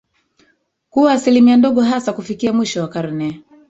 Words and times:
kuwa 0.89 1.11
asilimia 1.13 1.57
ndogo 1.57 1.81
hasa 1.81 2.13
kufikia 2.13 2.53
mwisho 2.53 2.81
wa 2.81 2.87
karne 2.87 3.43